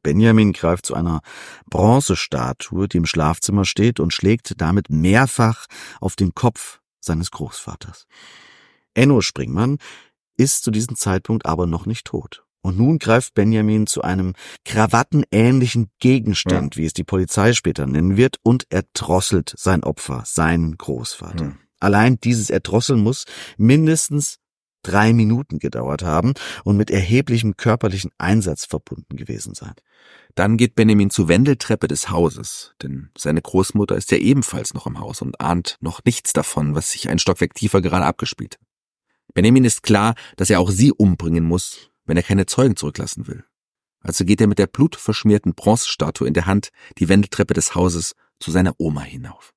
[0.04, 0.12] Hm.
[0.12, 1.20] Benjamin greift zu einer
[1.68, 5.66] Bronzestatue, die im Schlafzimmer steht, und schlägt damit mehrfach
[6.00, 8.06] auf den Kopf seines Großvaters.
[8.94, 9.78] Enno Springmann
[10.36, 12.44] ist zu diesem Zeitpunkt aber noch nicht tot.
[12.62, 14.32] Und nun greift Benjamin zu einem
[14.64, 16.82] krawattenähnlichen Gegenstand, ja.
[16.82, 21.44] wie es die Polizei später nennen wird, und erdrosselt sein Opfer, seinen Großvater.
[21.44, 21.56] Ja.
[21.78, 23.26] Allein dieses Erdrosseln muss
[23.58, 24.38] mindestens
[24.84, 29.74] drei Minuten gedauert haben und mit erheblichem körperlichen Einsatz verbunden gewesen sein.
[30.34, 34.98] Dann geht Benjamin zur Wendeltreppe des Hauses, denn seine Großmutter ist ja ebenfalls noch im
[34.98, 38.58] Haus und ahnt noch nichts davon, was sich ein Stockwerk tiefer gerade abgespielt.
[39.32, 43.44] Benjamin ist klar, dass er auch sie umbringen muss, wenn er keine Zeugen zurücklassen will.
[44.00, 48.50] Also geht er mit der blutverschmierten Bronzestatue in der Hand die Wendeltreppe des Hauses zu
[48.50, 49.53] seiner Oma hinauf.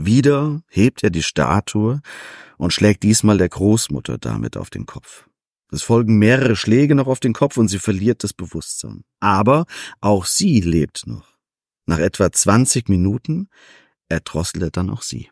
[0.00, 2.00] Wieder hebt er die Statue
[2.56, 5.26] und schlägt diesmal der Großmutter damit auf den Kopf.
[5.72, 9.02] Es folgen mehrere Schläge noch auf den Kopf und sie verliert das Bewusstsein.
[9.18, 9.66] Aber
[10.00, 11.36] auch sie lebt noch.
[11.86, 13.48] Nach etwa 20 Minuten
[14.08, 15.30] erdrosselt er dann auch sie.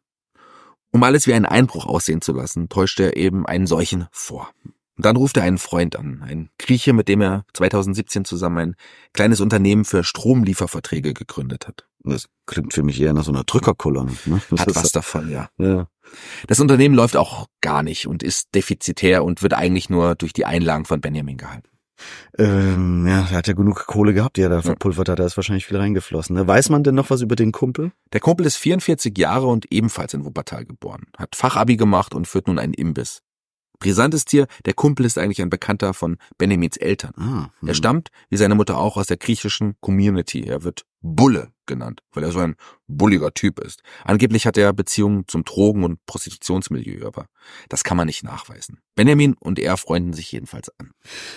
[0.91, 4.51] Um alles wie einen Einbruch aussehen zu lassen, täuscht er eben einen solchen vor.
[4.97, 8.77] Und dann ruft er einen Freund an, einen Grieche, mit dem er 2017 zusammen ein
[9.13, 11.87] kleines Unternehmen für Stromlieferverträge gegründet hat.
[12.03, 14.13] Das klingt für mich eher nach so einer Drückerkolonne.
[14.27, 14.41] Ne?
[14.59, 15.49] Hat was davon, ja.
[15.59, 15.89] ja.
[16.47, 20.47] Das Unternehmen läuft auch gar nicht und ist defizitär und wird eigentlich nur durch die
[20.47, 21.69] Einlagen von Benjamin gehalten.
[22.39, 25.19] Ähm, ja, er hat ja genug Kohle gehabt, die er da verpulvert hat.
[25.19, 26.37] Da ist wahrscheinlich viel reingeflossen.
[26.37, 26.47] Ne?
[26.47, 27.93] Weiß man denn noch was über den Kumpel?
[28.13, 31.07] Der Kumpel ist 44 Jahre und ebenfalls in Wuppertal geboren.
[31.17, 33.23] Hat Fachabi gemacht und führt nun einen Imbiss.
[33.79, 37.13] Brisant ist hier, der Kumpel ist eigentlich ein Bekannter von Benjamins Eltern.
[37.17, 37.69] Ah, hm.
[37.69, 40.43] Er stammt, wie seine Mutter auch, aus der griechischen Community.
[40.43, 43.83] Er wird Bulle genannt, weil er so ein bulliger Typ ist.
[44.05, 47.27] Angeblich hat er Beziehungen zum Drogen- und Prostitutionsmilieu, aber
[47.69, 48.81] das kann man nicht nachweisen.
[48.95, 50.93] Benjamin und er freunden sich jedenfalls an.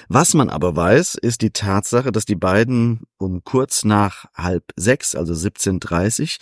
[0.08, 5.16] Was man aber weiß, ist die Tatsache, dass die beiden um kurz nach halb sechs,
[5.16, 6.40] also 17.30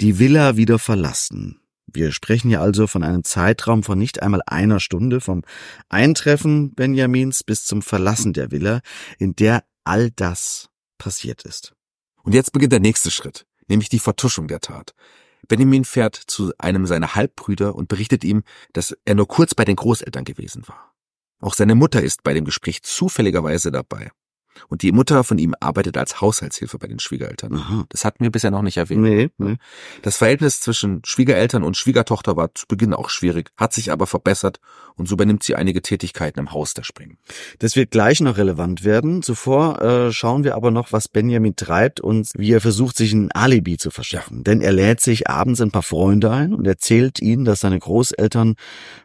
[0.00, 1.59] die Villa wieder verlassen.
[1.92, 5.42] Wir sprechen hier also von einem Zeitraum von nicht einmal einer Stunde vom
[5.88, 8.80] Eintreffen Benjamins bis zum Verlassen der Villa,
[9.18, 11.74] in der all das passiert ist.
[12.22, 14.94] Und jetzt beginnt der nächste Schritt, nämlich die Vertuschung der Tat.
[15.48, 19.76] Benjamin fährt zu einem seiner Halbbrüder und berichtet ihm, dass er nur kurz bei den
[19.76, 20.94] Großeltern gewesen war.
[21.40, 24.10] Auch seine Mutter ist bei dem Gespräch zufälligerweise dabei.
[24.68, 27.54] Und die Mutter von ihm arbeitet als Haushaltshilfe bei den Schwiegereltern.
[27.54, 27.84] Aha.
[27.88, 29.02] Das hatten wir bisher noch nicht erwähnt.
[29.02, 29.56] Nee, nee.
[30.02, 34.60] Das Verhältnis zwischen Schwiegereltern und Schwiegertochter war zu Beginn auch schwierig, hat sich aber verbessert
[34.96, 37.18] und so übernimmt sie einige Tätigkeiten im Haus der Springen.
[37.58, 39.22] Das wird gleich noch relevant werden.
[39.22, 43.32] Zuvor äh, schauen wir aber noch, was Benjamin treibt und wie er versucht, sich ein
[43.32, 44.38] Alibi zu verschaffen.
[44.38, 44.42] Ja.
[44.44, 48.56] Denn er lädt sich abends ein paar Freunde ein und erzählt ihnen, dass seine Großeltern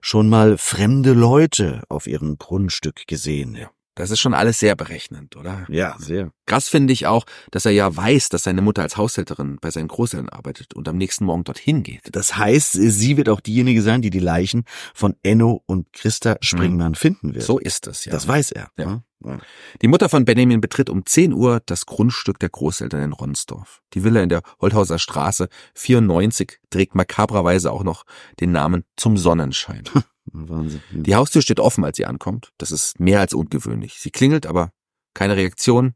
[0.01, 3.69] schon mal fremde Leute auf ihrem Grundstück gesehen ja.
[3.95, 5.65] Das ist schon alles sehr berechnend, oder?
[5.69, 6.31] Ja, sehr.
[6.45, 9.87] Krass finde ich auch, dass er ja weiß, dass seine Mutter als Haushälterin bei seinen
[9.87, 12.01] Großeltern arbeitet und am nächsten Morgen dorthin geht.
[12.11, 16.91] Das heißt, sie wird auch diejenige sein, die die Leichen von Enno und Christa Springmann
[16.91, 16.95] mhm.
[16.95, 17.45] finden wird.
[17.45, 18.11] So ist es, ja.
[18.11, 18.69] Das weiß er.
[18.77, 19.01] Ja.
[19.23, 19.39] ja.
[19.81, 23.81] Die Mutter von Benjamin betritt um 10 Uhr das Grundstück der Großeltern in Ronsdorf.
[23.93, 28.03] Die Villa in der Holthauser Straße 94 trägt makabrerweise auch noch
[28.39, 29.83] den Namen Zum Sonnenschein.
[30.31, 30.81] Wahnsinn.
[30.91, 32.51] Die Haustür steht offen, als sie ankommt.
[32.57, 33.99] Das ist mehr als ungewöhnlich.
[33.99, 34.71] Sie klingelt, aber
[35.13, 35.93] keine Reaktion,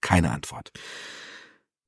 [0.00, 0.70] keine Antwort.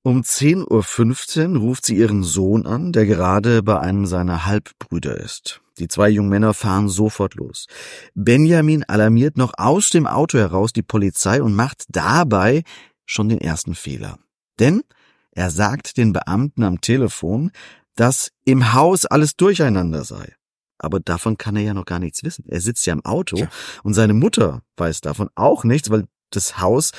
[0.04, 5.60] Um 10.15 Uhr ruft sie ihren Sohn an, der gerade bei einem seiner Halbbrüder ist.
[5.78, 7.66] Die zwei jungen Männer fahren sofort los.
[8.14, 12.64] Benjamin alarmiert noch aus dem Auto heraus die Polizei und macht dabei
[13.06, 14.18] schon den ersten Fehler.
[14.58, 14.82] Denn
[15.30, 17.52] er sagt den Beamten am Telefon,
[17.94, 20.34] dass im Haus alles durcheinander sei
[20.82, 22.44] aber davon kann er ja noch gar nichts wissen.
[22.48, 23.48] Er sitzt ja im Auto ja.
[23.82, 26.92] und seine Mutter weiß davon auch nichts, weil das Haus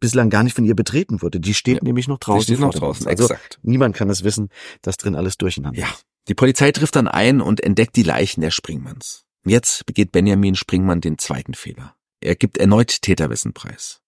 [0.00, 1.40] bislang gar nicht von ihr betreten wurde.
[1.40, 1.82] Die steht ja.
[1.82, 2.40] nämlich noch draußen.
[2.40, 3.58] Die steht noch draußen, also exakt.
[3.62, 4.48] Niemand kann es wissen,
[4.82, 5.86] dass drin alles durcheinander ja.
[5.86, 6.04] ist.
[6.28, 9.24] Die Polizei trifft dann ein und entdeckt die Leichen der Springmanns.
[9.44, 11.96] Jetzt begeht Benjamin Springmann den zweiten Fehler.
[12.20, 14.01] Er gibt erneut Täterwissen preis.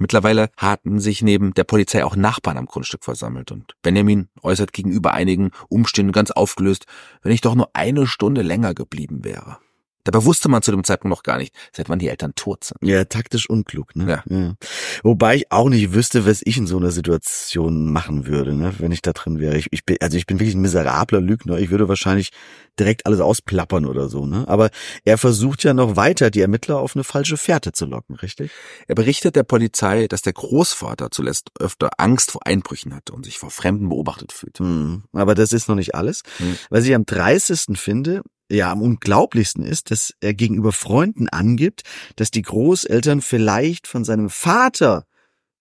[0.00, 5.12] Mittlerweile hatten sich neben der Polizei auch Nachbarn am Grundstück versammelt und Benjamin äußert gegenüber
[5.12, 6.86] einigen Umständen ganz aufgelöst,
[7.20, 9.58] wenn ich doch nur eine Stunde länger geblieben wäre.
[10.04, 12.78] Dabei wusste man zu dem Zeitpunkt noch gar nicht, seit wann die Eltern tot sind.
[12.82, 14.08] Ja, taktisch unklug, ne?
[14.08, 14.36] Ja.
[14.36, 14.54] ja.
[15.02, 18.92] Wobei ich auch nicht wüsste, was ich in so einer Situation machen würde, ne, wenn
[18.92, 19.56] ich da drin wäre.
[19.56, 21.58] Ich, ich bin, also ich bin wirklich ein miserabler Lügner.
[21.58, 22.30] Ich würde wahrscheinlich
[22.78, 24.48] direkt alles ausplappern oder so, ne?
[24.48, 24.70] Aber
[25.04, 28.50] er versucht ja noch weiter, die Ermittler auf eine falsche Fährte zu locken, richtig?
[28.88, 33.38] Er berichtet der Polizei, dass der Großvater zuletzt öfter Angst vor Einbrüchen hatte und sich
[33.38, 34.58] vor Fremden beobachtet fühlt.
[34.58, 35.04] Hm.
[35.12, 36.22] Aber das ist noch nicht alles.
[36.38, 36.56] Hm.
[36.70, 41.82] Was ich am dreißigsten finde, ja, am unglaublichsten ist, dass er gegenüber Freunden angibt,
[42.16, 45.04] dass die Großeltern vielleicht von seinem Vater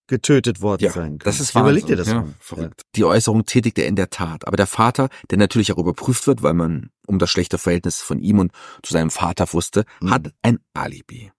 [0.08, 1.20] getötet worden Ja, sein können.
[1.20, 1.88] das ist Überleg Wahnsinn.
[1.88, 2.34] dir das ja, mal.
[2.40, 2.82] Verrückt.
[2.96, 4.48] Die Äußerung tätigt er in der Tat.
[4.48, 8.20] Aber der Vater, der natürlich auch überprüft wird, weil man um das schlechte Verhältnis von
[8.20, 10.10] ihm und zu seinem Vater wusste, Mhm.
[10.10, 11.32] hat ein Alibi.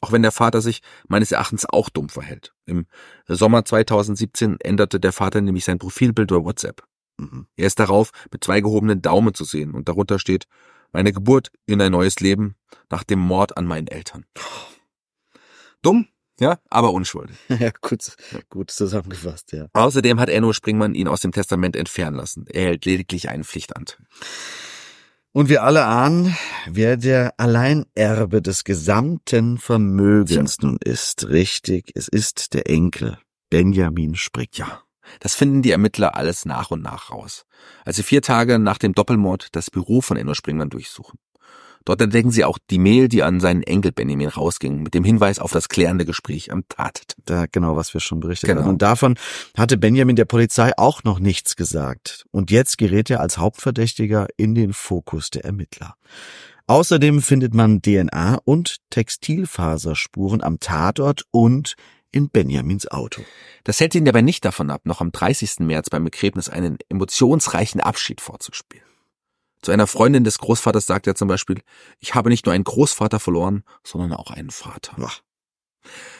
[0.00, 2.54] Auch wenn der Vater sich meines Erachtens auch dumm verhält.
[2.64, 2.86] Im
[3.28, 6.84] Sommer 2017 änderte der Vater nämlich sein Profilbild über WhatsApp.
[7.18, 7.48] Mhm.
[7.56, 10.46] Er ist darauf mit zwei gehobenen Daumen zu sehen und darunter steht
[10.92, 12.56] meine Geburt in ein neues Leben
[12.90, 14.24] nach dem Mord an meinen Eltern.
[15.82, 17.36] Dumm, ja, aber unschuldig.
[17.48, 18.16] Ja, gut,
[18.50, 19.68] gut zusammengefasst, ja.
[19.72, 22.46] Außerdem hat Enno Springmann ihn aus dem Testament entfernen lassen.
[22.48, 24.06] Er hält lediglich einen Pflichtanteil.
[25.32, 26.34] Und wir alle ahnen,
[26.66, 31.28] wer der Alleinerbe des gesamten Vermögens nun ist.
[31.28, 33.18] Richtig, es ist der Enkel,
[33.50, 34.56] Benjamin Sprick.
[34.56, 34.82] Ja,
[35.20, 37.44] das finden die Ermittler alles nach und nach raus,
[37.84, 41.18] als sie vier Tage nach dem Doppelmord das Büro von Enno Springmann durchsuchen.
[41.86, 45.38] Dort entdecken sie auch die Mail, die an seinen Enkel Benjamin rausging, mit dem Hinweis
[45.38, 47.04] auf das klärende Gespräch am Tattag.
[47.26, 48.62] Da genau, was wir schon berichtet Genau.
[48.62, 48.70] haben.
[48.70, 49.14] Und davon
[49.56, 52.24] hatte Benjamin der Polizei auch noch nichts gesagt.
[52.32, 55.94] Und jetzt gerät er als Hauptverdächtiger in den Fokus der Ermittler.
[56.66, 61.76] Außerdem findet man DNA und Textilfaserspuren am Tatort und
[62.16, 63.22] in Benjamins Auto.
[63.64, 65.60] Das hält ihn dabei nicht davon ab, noch am 30.
[65.60, 68.86] März beim Begräbnis einen emotionsreichen Abschied vorzuspielen.
[69.60, 71.60] Zu einer Freundin des Großvaters sagt er zum Beispiel,
[71.98, 74.94] ich habe nicht nur einen Großvater verloren, sondern auch einen Vater.
[74.96, 75.12] Boah.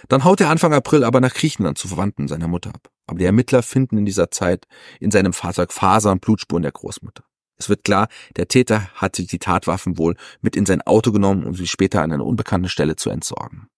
[0.09, 2.91] Dann haut er Anfang April aber nach Griechenland zu Verwandten seiner Mutter ab.
[3.07, 4.67] Aber die Ermittler finden in dieser Zeit
[5.01, 7.25] in seinem Fahrzeug Faser und Blutspuren der Großmutter.
[7.57, 11.55] Es wird klar, der Täter hatte die Tatwaffen wohl mit in sein Auto genommen, um
[11.55, 13.69] sie später an eine unbekannte Stelle zu entsorgen.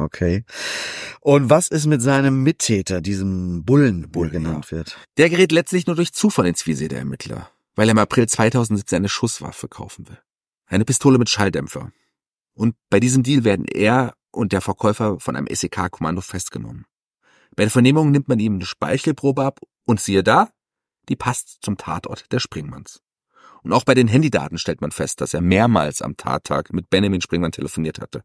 [0.00, 0.44] Okay.
[1.20, 4.96] Und was ist mit seinem Mittäter, diesem Bullen, Bull Bullen, genannt wird?
[5.18, 8.96] Der gerät letztlich nur durch Zufall ins Visier der Ermittler, weil er im April 2017
[8.96, 10.18] eine Schusswaffe kaufen will.
[10.66, 11.92] Eine Pistole mit Schalldämpfer.
[12.54, 16.86] Und bei diesem Deal werden er und der Verkäufer von einem SEK-Kommando festgenommen.
[17.56, 20.50] Bei der Vernehmung nimmt man ihm eine Speichelprobe ab und siehe da,
[21.08, 23.02] die passt zum Tatort der Springmanns.
[23.62, 27.20] Und auch bei den Handydaten stellt man fest, dass er mehrmals am Tattag mit Benjamin
[27.20, 28.22] Springmann telefoniert hatte.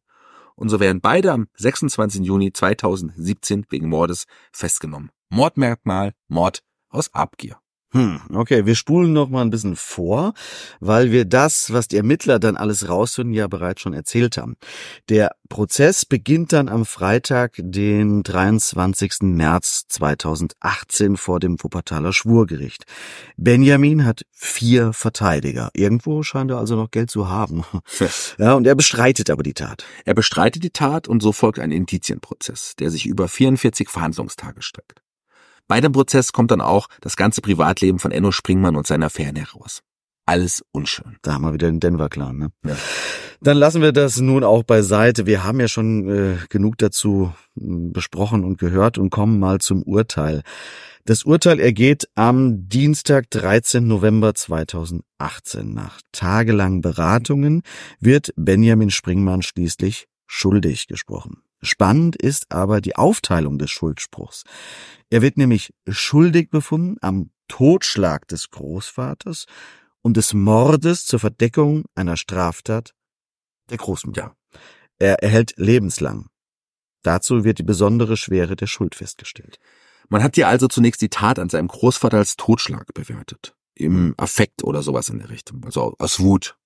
[0.55, 2.25] Und so werden beide am 26.
[2.25, 5.11] Juni 2017 wegen Mordes festgenommen.
[5.29, 7.59] Mordmerkmal, Mord aus Abgier.
[7.95, 10.33] Hm, okay, wir spulen noch mal ein bisschen vor,
[10.81, 14.57] weil wir das, was die Ermittler dann alles rausfinden, ja bereits schon erzählt haben.
[15.07, 19.21] Der Prozess beginnt dann am Freitag, den 23.
[19.21, 22.83] März 2018 vor dem Wuppertaler Schwurgericht.
[23.37, 25.69] Benjamin hat vier Verteidiger.
[25.71, 27.63] Irgendwo scheint er also noch Geld zu haben.
[28.37, 29.85] Ja, und er bestreitet aber die Tat.
[30.03, 35.04] Er bestreitet die Tat und so folgt ein Indizienprozess, der sich über 44 Verhandlungstage streckt.
[35.67, 39.35] Bei dem Prozess kommt dann auch das ganze Privatleben von Enno Springmann und seiner Affären
[39.35, 39.81] heraus.
[40.27, 41.17] Alles unschön.
[41.21, 42.49] Da haben wir wieder den Denver-Clan, ne?
[42.65, 42.75] Ja.
[43.41, 45.27] Dann lassen wir das nun auch beiseite.
[45.27, 49.83] Wir haben ja schon äh, genug dazu mh, besprochen und gehört und kommen mal zum
[49.83, 50.41] Urteil.
[51.03, 53.85] Das Urteil ergeht am Dienstag, 13.
[53.85, 55.71] November 2018.
[55.75, 57.61] Nach tagelangen Beratungen
[57.99, 61.44] wird Benjamin Springmann schließlich schuldig gesprochen.
[61.65, 64.43] Spannend ist aber die Aufteilung des Schuldspruchs.
[65.09, 69.45] Er wird nämlich schuldig befunden am Totschlag des Großvaters
[70.01, 72.93] und des Mordes zur Verdeckung einer Straftat
[73.69, 74.35] der Großmutter.
[74.97, 76.27] Er erhält lebenslang.
[77.03, 79.59] Dazu wird die besondere Schwere der Schuld festgestellt.
[80.09, 83.55] Man hat hier also zunächst die Tat an seinem Großvater als Totschlag bewertet.
[83.75, 86.57] Im Affekt oder sowas in der Richtung, also aus Wut.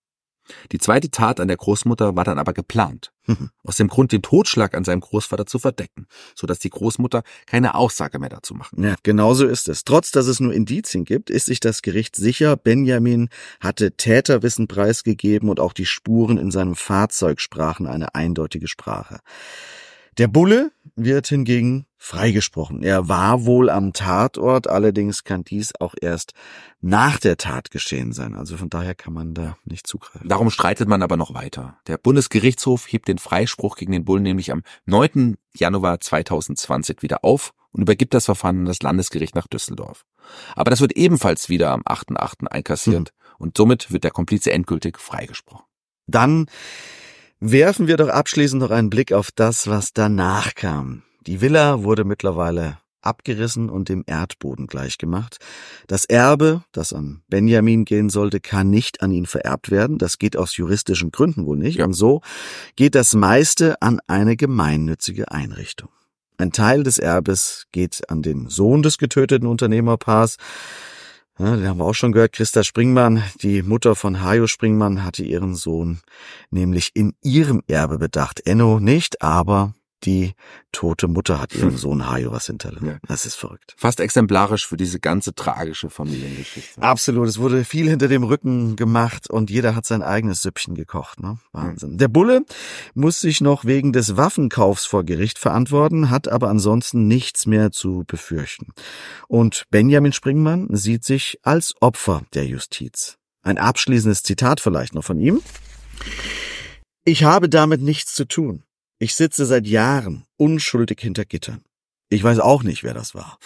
[0.72, 3.12] Die zweite Tat an der Großmutter war dann aber geplant.
[3.28, 3.52] Mhm.
[3.64, 8.18] Aus dem Grund, den Totschlag an seinem Großvater zu verdecken, sodass die Großmutter keine Aussage
[8.20, 8.84] mehr dazu machen.
[8.84, 9.84] Ja, genau so ist es.
[9.84, 15.50] Trotz, dass es nur Indizien gibt, ist sich das Gericht sicher, Benjamin hatte Täterwissen preisgegeben
[15.50, 19.20] und auch die Spuren in seinem Fahrzeug sprachen eine eindeutige Sprache.
[20.18, 20.72] Der Bulle
[21.04, 22.82] wird hingegen freigesprochen.
[22.82, 26.34] Er war wohl am Tatort, allerdings kann dies auch erst
[26.82, 28.36] nach der Tat geschehen sein.
[28.36, 30.28] Also von daher kann man da nicht zugreifen.
[30.28, 31.78] Darum streitet man aber noch weiter.
[31.88, 35.38] Der Bundesgerichtshof hebt den Freispruch gegen den Bullen nämlich am 9.
[35.56, 40.06] Januar 2020 wieder auf und übergibt das Verfahren an das Landesgericht nach Düsseldorf.
[40.56, 42.48] Aber das wird ebenfalls wieder am 8.8.
[42.48, 45.66] einkassiert und somit wird der Komplize endgültig freigesprochen.
[46.08, 46.48] Dann
[47.40, 51.04] werfen wir doch abschließend noch einen Blick auf das, was danach kam.
[51.26, 55.38] Die Villa wurde mittlerweile abgerissen und dem Erdboden gleichgemacht.
[55.88, 59.98] Das Erbe, das an Benjamin gehen sollte, kann nicht an ihn vererbt werden.
[59.98, 61.78] Das geht aus juristischen Gründen wohl nicht.
[61.78, 61.86] Ja.
[61.86, 62.22] Und so
[62.76, 65.90] geht das meiste an eine gemeinnützige Einrichtung.
[66.38, 70.38] Ein Teil des Erbes geht an den Sohn des getöteten Unternehmerpaars.
[71.40, 72.34] Ja, den haben wir auch schon gehört.
[72.34, 76.02] Christa Springmann, die Mutter von Hajo Springmann, hatte ihren Sohn
[76.52, 78.46] nämlich in ihrem Erbe bedacht.
[78.46, 79.74] Enno nicht, aber
[80.04, 80.34] die
[80.72, 82.86] tote Mutter hat ihrem Sohn Hajo was hinterlassen.
[82.86, 82.98] Ja.
[83.08, 83.76] Das ist verrückt.
[83.78, 86.82] Fast exemplarisch für diese ganze tragische Familiengeschichte.
[86.82, 87.28] Absolut.
[87.28, 91.20] Es wurde viel hinter dem Rücken gemacht und jeder hat sein eigenes Süppchen gekocht.
[91.20, 91.38] Ne?
[91.52, 91.98] Wahnsinn.
[91.98, 92.44] Der Bulle
[92.94, 98.04] muss sich noch wegen des Waffenkaufs vor Gericht verantworten, hat aber ansonsten nichts mehr zu
[98.08, 98.68] befürchten.
[99.28, 103.18] Und Benjamin Springmann sieht sich als Opfer der Justiz.
[103.42, 105.42] Ein abschließendes Zitat vielleicht noch von ihm.
[107.06, 108.64] Ich habe damit nichts zu tun.
[109.00, 111.64] Ich sitze seit Jahren unschuldig hinter Gittern.
[112.10, 113.40] Ich weiß auch nicht, wer das war.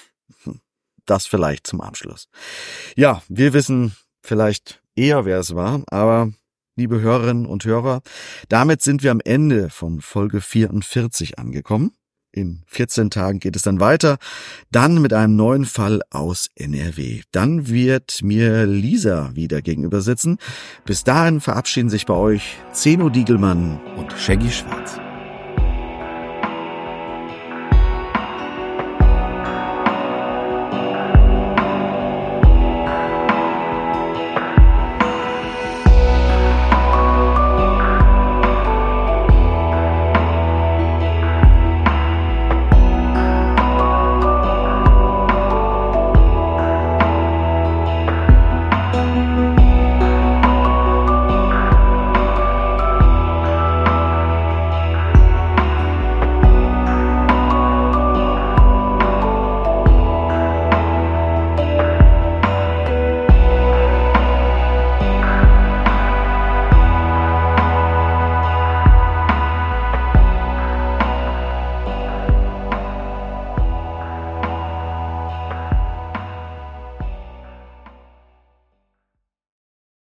[0.44, 0.60] Hm,
[1.06, 2.28] das vielleicht zum Abschluss.
[2.96, 6.32] Ja, wir wissen vielleicht eher, wer es war, aber
[6.76, 8.02] liebe Hörerinnen und Hörer,
[8.50, 11.92] damit sind wir am Ende von Folge 44 angekommen.
[12.32, 14.18] In 14 Tagen geht es dann weiter,
[14.72, 17.22] dann mit einem neuen Fall aus NRW.
[17.32, 20.40] Dann wird mir Lisa wieder gegenüber sitzen.
[20.84, 25.03] Bis dahin verabschieden sich bei euch Zeno Diegelmann und Shaggy Schwarz.